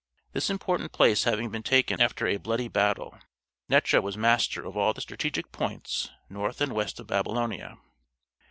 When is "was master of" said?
4.01-4.75